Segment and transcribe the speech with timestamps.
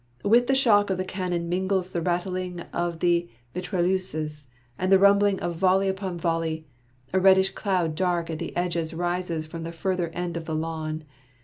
[0.23, 5.39] With the shock of the cannon mingles the rattling of the mitrailleuses, and the rumbling
[5.41, 6.65] of volley upon volley;
[7.13, 11.03] a reddish cloud dark at the edges rises from the further end of the lawn.